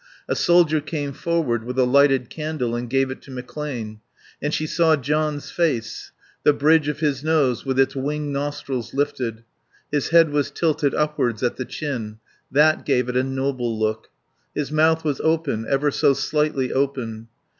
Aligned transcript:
A 0.27 0.35
soldier 0.35 0.81
came 0.81 1.13
forward 1.13 1.63
with 1.63 1.77
a 1.77 1.83
lighted 1.85 2.31
candle 2.31 2.75
and 2.75 2.89
gave 2.89 3.11
it 3.11 3.21
to 3.21 3.29
McClane. 3.29 3.99
And 4.41 4.51
she 4.51 4.65
saw 4.65 4.95
John's 4.95 5.51
face; 5.51 6.11
the 6.41 6.53
bridge 6.53 6.87
of 6.87 7.01
his 7.01 7.23
nose, 7.23 7.65
with 7.67 7.79
its 7.79 7.95
winged 7.95 8.33
nostrils 8.33 8.95
lifted. 8.95 9.43
His 9.91 10.09
head 10.09 10.31
was 10.31 10.49
tilted 10.49 10.95
upwards 10.95 11.43
at 11.43 11.57
the 11.57 11.65
chin; 11.65 12.17
that 12.51 12.83
gave 12.83 13.09
it 13.09 13.15
a 13.15 13.21
noble 13.23 13.77
look. 13.77 14.07
His 14.55 14.71
mouth 14.71 15.03
was 15.03 15.21
open, 15.21 15.67
ever 15.69 15.91
so 15.91 16.13
slightly 16.13 16.73
open 16.73 17.27